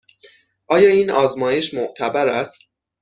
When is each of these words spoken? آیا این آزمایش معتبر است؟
آیا 0.67 0.89
این 0.89 1.11
آزمایش 1.11 1.73
معتبر 1.73 2.27
است؟ 2.27 2.73